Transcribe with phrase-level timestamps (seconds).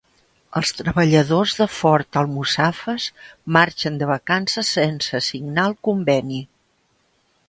[0.59, 3.05] Els treballadors de Ford Almussafes
[3.57, 6.41] marxen de vacances sense signar el conveni